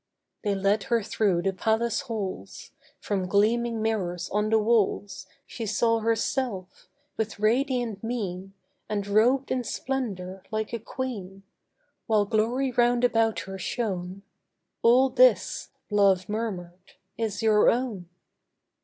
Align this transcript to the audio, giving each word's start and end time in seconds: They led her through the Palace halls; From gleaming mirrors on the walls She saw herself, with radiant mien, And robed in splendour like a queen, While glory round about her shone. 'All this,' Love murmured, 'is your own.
They 0.43 0.55
led 0.55 0.85
her 0.85 1.03
through 1.03 1.43
the 1.43 1.53
Palace 1.53 2.01
halls; 2.01 2.71
From 2.99 3.27
gleaming 3.27 3.83
mirrors 3.83 4.31
on 4.31 4.49
the 4.49 4.57
walls 4.57 5.27
She 5.45 5.67
saw 5.67 5.99
herself, 5.99 6.87
with 7.17 7.37
radiant 7.39 8.03
mien, 8.03 8.55
And 8.89 9.05
robed 9.05 9.51
in 9.51 9.63
splendour 9.63 10.41
like 10.49 10.73
a 10.73 10.79
queen, 10.79 11.43
While 12.07 12.25
glory 12.25 12.71
round 12.71 13.03
about 13.03 13.41
her 13.41 13.59
shone. 13.59 14.23
'All 14.81 15.11
this,' 15.11 15.69
Love 15.91 16.27
murmured, 16.27 16.93
'is 17.15 17.43
your 17.43 17.69
own. 17.69 18.09